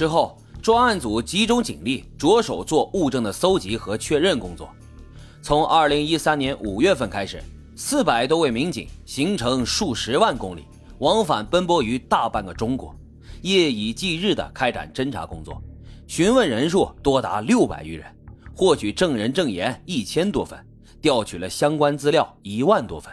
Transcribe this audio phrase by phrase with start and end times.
[0.00, 4.70] 之后，专案组集中警力，着手做物证的搜集和确认工作。
[5.42, 7.44] 从二零一三年五月份开始，
[7.76, 10.64] 四百多位民警行程数十万公里，
[11.00, 12.96] 往返奔波于大半个中国，
[13.42, 15.62] 夜以继日地开展侦查工作，
[16.06, 18.06] 询问人数多达六百余人，
[18.56, 20.58] 获取证人证言一千多份，
[21.02, 23.12] 调取了相关资料一万多份。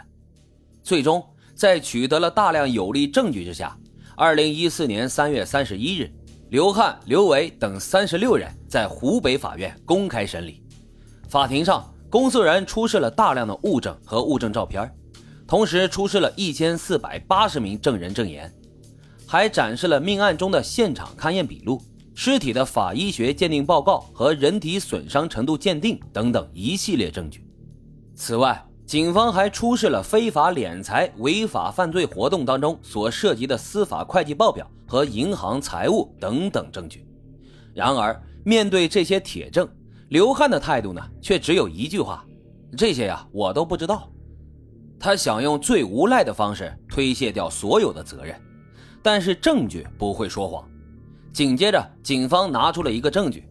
[0.82, 1.22] 最终，
[1.54, 3.76] 在取得了大量有力证据之下，
[4.16, 6.10] 二零一四年三月三十一日，
[6.50, 10.62] 刘汉、刘维等三十六人在湖北法院公开审理，
[11.28, 11.94] 法庭上。
[12.10, 14.90] 公诉人出示了大量的物证和物证照片，
[15.46, 18.50] 同时出示了一千四百八十名证人证言，
[19.26, 21.82] 还展示了命案中的现场勘验笔录、
[22.14, 27.46] 尸体的法医学鉴定报告和人体损伤程度鉴定等等一系列证据。
[28.14, 37.06] 此外，警方还出示了非法敛财、违法犯罪活动当中所涉及的司法会计报表和银行财务等等证据。
[37.74, 39.68] 然而，面对这些铁证，
[40.08, 42.24] 刘汉的态度呢，却只有一句话
[42.78, 44.08] ：“这些呀，我都不知道。”
[44.98, 48.34] 他想用最无赖的方式推卸掉所有的责任，
[49.02, 50.66] 但是证据不会说谎。
[51.30, 53.46] 紧接着，警方拿出了一个证据：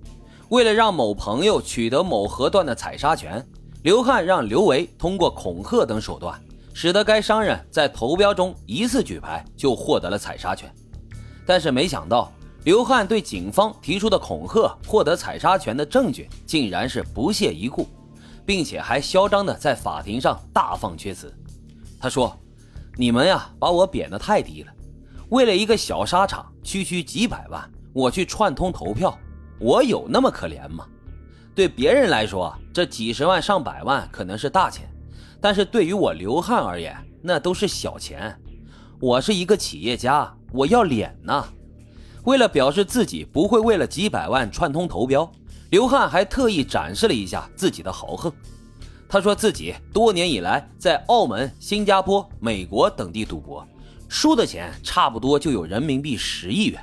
[0.50, 3.48] 为了让某朋友取得某河段的采砂权，
[3.84, 6.42] 刘汉让刘维通过恐吓等手段，
[6.74, 10.74] 使得该商人在投标中一次举牌就获得了采砂权。
[11.46, 12.32] 但是没想到。
[12.64, 17.88] 刘汉对警方提出的恐吓获得采砂权的证据，竟然是不屑一顾，
[18.46, 21.34] 并且还嚣张的在法庭上大放厥词。
[21.98, 22.38] 他说
[22.98, 24.74] ：“你们呀，把我贬得太低了。
[25.30, 29.18] 为了一个小沙场，区区几百万，我去串通投票，
[29.62, 30.86] 我有那么可怜吗？
[31.58, 34.88] 对别人来说，这几十万上百万可能是大钱，
[35.42, 38.40] 但是对于我刘汉而言，那都是小钱。
[39.00, 41.48] 我是一个企业家，我要脸呐。”
[42.26, 45.28] 为了表示自己不会为了几百万串通投标，
[45.72, 48.32] 刘汉还特意展示了一下自己的豪横。
[49.10, 53.68] 他说自己多年以来在澳门、新加坡、美国等地赌博，
[54.08, 56.80] 输的钱差不多就有人民币十亿元。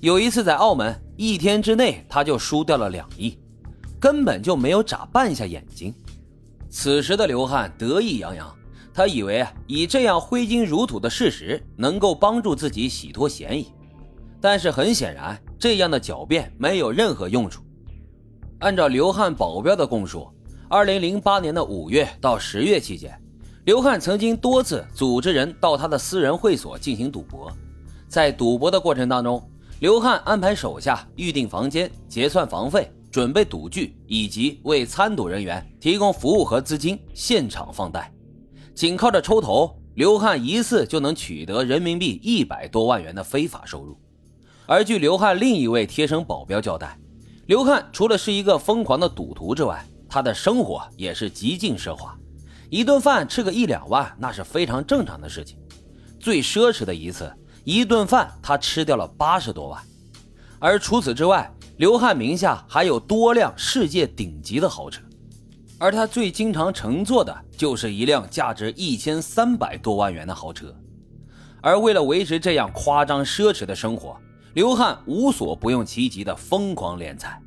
[0.00, 3.38] 有一次在澳门，一天之内他就输掉了两亿，
[4.04, 5.94] 根本就没有眨半下眼睛。
[6.68, 8.54] 此时的刘汉得意洋洋，
[8.92, 13.68] 他以为以这样挥金如土的事实能够帮助自己洗脱嫌疑。
[14.42, 17.62] 但是很显然，这样的狡辩没有任何用处。
[18.58, 20.28] 按照刘汉保镖的供述，
[20.68, 23.18] 二零零八年的五月到十月期间，
[23.64, 27.50] 刘汉曾经多次组织人到他的私人会所进行赌博。
[28.06, 29.42] 在赌博的过程当中，
[29.80, 38.12] 刘汉安排手下预订房间、结算房费、准备赌具，以及为参赌人员提供服务和资金，现场放贷。
[38.74, 43.96] 仅靠着抽头，刘汉一次就能取得人民币一百多万元的非法收入。
[44.66, 46.98] 而据刘汉另一位贴身保镖交代，
[47.46, 52.18] 刘汉除了是一个疯狂的赌徒之外，他的生活也是极尽奢华，
[52.68, 55.56] 一顿饭吃个一两万那是非常正常的事情。
[56.18, 57.32] 最奢侈的一次，
[57.62, 59.80] 一顿饭他吃掉了八十多万。
[60.58, 65.02] 而除此之外，刘汉名下还有多辆世界顶级的豪车，
[65.76, 70.72] 而他最经常乘坐的就是一辆价值一千三百多万元的豪车。
[71.60, 74.16] 而为了维持这样夸张奢侈的生活，
[74.52, 77.42] 刘汉无所不用其极的疯狂敛财。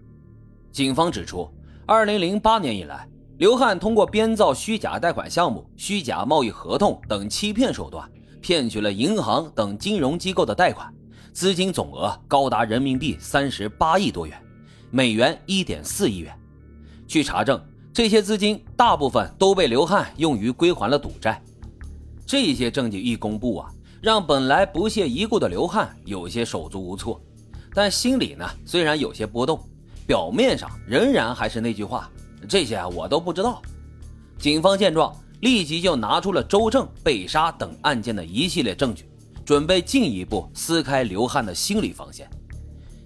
[0.73, 1.49] 警方指出，
[1.85, 3.07] 二零零八年以来，
[3.37, 8.05] 刘汉通过编造虚假贷款项目、虚假贸易合同等欺骗手段，
[8.41, 10.93] 骗取了银行等金融机构的贷款，
[11.37, 14.35] 资金总额高达人民币三十八亿多元，
[14.89, 16.35] 美元一点四亿元。
[17.07, 21.39] 据查证，这些资金大部分都被刘汉用于归还了赌债。
[22.25, 23.71] 这些证据一公布啊！
[24.01, 27.21] 让本来不屑一顾的刘汉有些手足无措，
[27.71, 29.63] 但心里呢虽然有些波动，
[30.07, 32.09] 表面上仍然还是那句话
[32.49, 33.61] ：“这些我都不知道。”
[34.41, 39.07] 警方见状，立即就拿出了周正被杀等案件的一系列证据，
[39.47, 42.29] 准备进一步撕开刘汉的心理防线。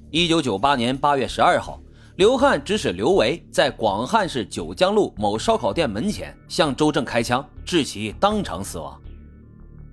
[0.10, 1.80] 一九九八年八月十二号，
[2.16, 9.00] 刘汉指使刘维在广汉市九江路某烧烤店门前向周正开枪，致其当场死亡。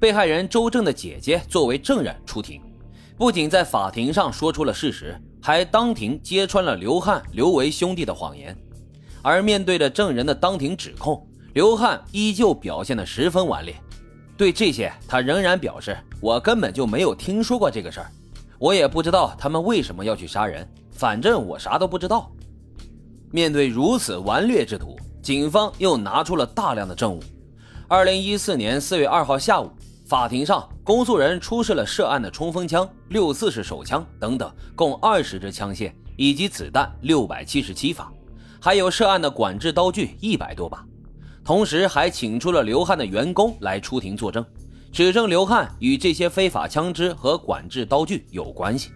[0.00, 2.62] 被害人周正的姐姐作为证人出庭，
[3.19, 8.56] 不仅在法庭上说出了事实，还当庭揭穿了刘汉、刘维兄弟的谎言。
[9.20, 11.22] 而面对着证人的当庭指控，
[11.52, 13.78] 刘汉依旧表现得十分顽劣。
[14.38, 18.11] 对这些，他仍然表示：“我根本就没有听说过这个事儿，
[18.58, 22.31] 我也不知道他们为什么要去杀人，反正我啥都不知道。”
[23.32, 27.20] 面对如此顽劣之徒，警方又拿出了大量的证物。
[27.88, 29.69] 二零一四年四月二号下午。
[30.06, 38.11] 法庭上，公诉人出示了涉案的冲锋枪、六四式手枪等等，共二十支枪械以及子弹六百七十七发，
[38.58, 40.82] 还有涉案的管制刀具一百多把。
[41.48, 44.44] 同时，还请出了刘汉的员工来出庭作证，
[44.92, 48.90] 指证刘汉与这些非法枪支和管制刀具有关系。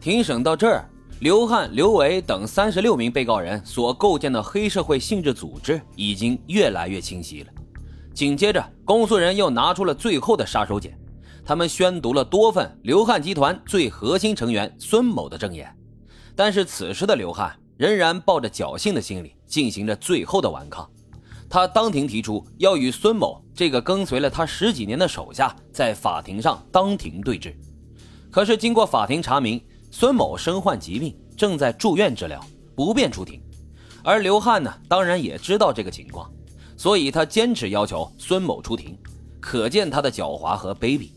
[0.00, 0.88] 庭审到这儿，
[1.18, 7.48] 刘汉、刘伟等三十六名被告人所构建的黑社会性质组织已经越来越清晰了。
[8.14, 10.92] 紧接着，公诉人又拿出了最后的杀手锏，
[11.44, 15.68] 他们宣读了多份刘汉集团最核心成员孙某的证言。
[16.36, 20.88] 但是此时的刘汉仍然抱着侥幸的心理，进行着最后的顽抗。
[21.48, 27.56] 他当庭提出要与孙某这个跟随了他十几年的手下在法庭上当庭对质。
[28.30, 32.44] 可是经过法庭查明，孙某身患疾病，正在住院治疗，
[32.74, 33.40] 不便出庭。
[34.02, 36.30] 而刘汉呢，当然也知道这个情况。
[36.76, 38.98] 所以他坚持要求孙某出庭，
[39.40, 41.10] 可见他的狡猾和卑鄙。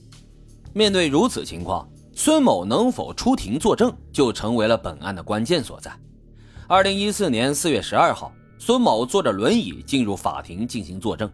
[0.72, 5.92] 面对如此情况，孙某能否出庭作证，就成为了本案的关键所在。
[6.68, 11.32] 二零一四年四月十二号，孙某坐着轮椅进入法庭进行作证，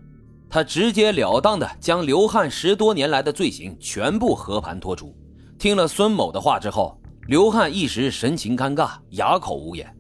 [0.50, 5.16] 他直截了当地将刘汉十多年来的罪行全部和盘托出。
[5.58, 9.96] 听了孙某的话之后，刘汉一时神情尴尬，哑口无言。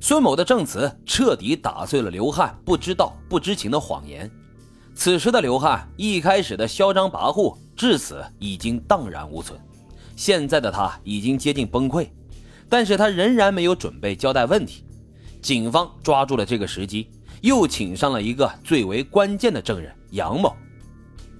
[0.00, 4.30] 孙某的证词彻底打碎了刘汉不知道、不知情的谎言。
[4.94, 9.58] 此时的刘汉一开始的嚣张跋扈，至此已经荡然无存。
[10.14, 12.08] 现在的他已经接近崩溃，
[12.68, 14.84] 但是他仍然没有准备交代问题。
[15.40, 17.08] 警方抓住了这个时机，
[17.42, 20.54] 又请上了一个最为关键的证人杨某。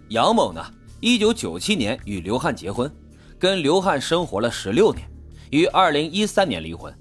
[0.08, 0.64] 杨某呢，
[1.00, 2.90] 一九九七年与刘汉结婚，
[3.38, 5.08] 跟刘汉生活了十六年，
[5.50, 6.92] 于二零一三年离婚。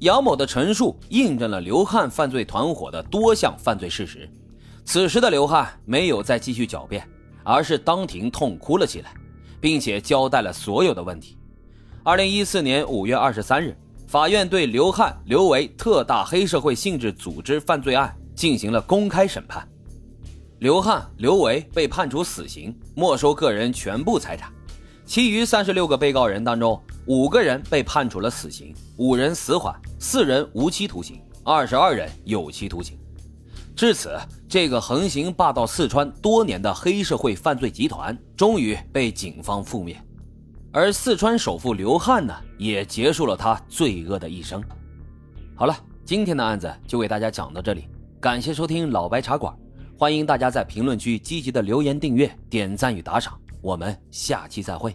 [0.00, 4.28] 杨某的陈述印证了刘汉犯罪团伙的多项犯罪事实。
[4.84, 7.08] 此时的刘汉没有再继续狡辩，
[7.42, 9.14] 而是当庭痛哭了起来，
[9.60, 11.38] 并且交代了所有的问题。
[12.02, 13.74] 二零一四年五月二十三日，
[14.06, 19.66] 法院对刘汉、刘维特大黑社会性质组织犯罪案进行了公开审判。
[20.60, 24.52] 刘汉、刘维被判处死刑，没收个人全部财产。
[25.04, 32.96] 其余三十六个被告人当中，五个人被判处了死刑，五人死缓，四人无期徒刑，二十二人有期徒刑。
[33.76, 34.16] 至此，
[34.48, 40.00] 这个横行霸道四川多年的黑社会犯罪集团终于被警方覆灭，
[40.76, 44.60] 而四川首富刘汉呢，也结束了他罪恶的一生。
[45.54, 47.88] 好了，今天的案子就为大家讲到这里，
[48.20, 49.56] 感谢收听老白茶馆，
[49.96, 53.38] 欢迎大家在评论区积极的留言、订阅、点赞与打赏。
[53.62, 54.92] 我们下期再会。